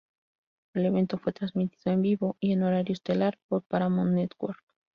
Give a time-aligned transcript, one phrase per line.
[0.73, 4.57] El evento fue transmitido en vivo y en horario estelar por Paramount Network.